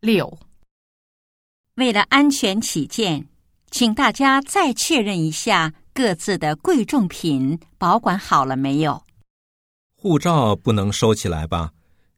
[0.00, 0.38] 六，
[1.74, 3.28] 为了安全起见，
[3.70, 9.04] 请大家再确认一下各自的贵重品保管好了没有。
[9.94, 11.72] 护照不能收起来吧？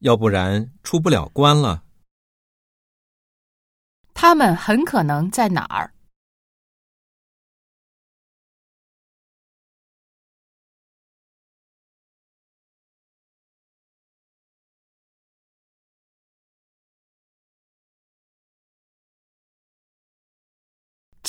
[0.00, 1.84] 要不然出不了关了。
[4.12, 5.92] 他们很可能在哪儿？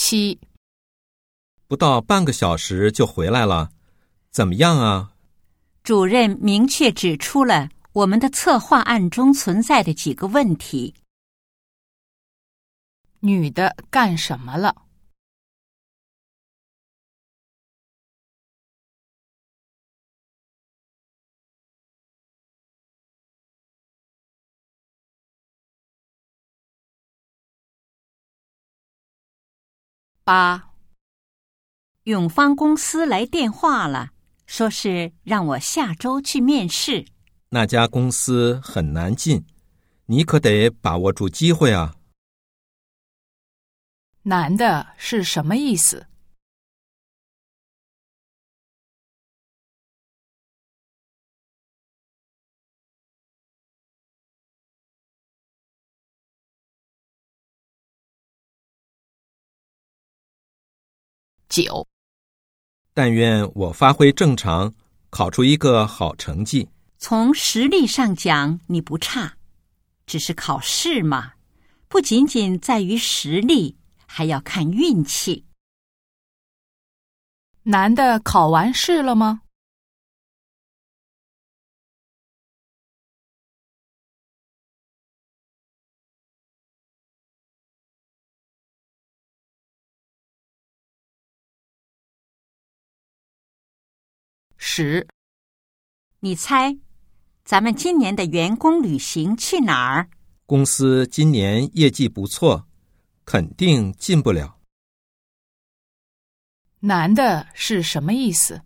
[0.09, 0.39] 七，
[1.67, 3.69] 不到半个小时就回来了，
[4.31, 5.13] 怎么样啊？
[5.83, 10.95] 主任明确指出了我们的策划案中存在的几个问题。
[13.19, 14.75] 女的干什么了？
[30.29, 30.75] 八，
[32.03, 34.11] 永芳公司来电话了，
[34.45, 37.07] 说是让我下周去面试。
[37.49, 39.43] 那家公司很难进，
[40.05, 41.95] 你可得把握住机会啊！
[44.21, 46.05] 难的是什么意思？
[61.49, 61.85] 九，
[62.93, 64.73] 但愿我发挥正常，
[65.09, 66.69] 考出一个好成绩。
[66.99, 69.33] 从实力上讲，你不差，
[70.05, 71.33] 只是考试嘛，
[71.87, 75.45] 不仅仅在于实力，还要看运气。
[77.63, 79.41] 男的考完试了吗？
[94.71, 95.07] 十，
[96.19, 96.77] 你猜，
[97.43, 100.11] 咱们今年的员工旅行去哪儿？
[100.45, 102.67] 公司今年业绩不错，
[103.25, 104.59] 肯定进不了。
[106.81, 108.61] 男的是什么意思？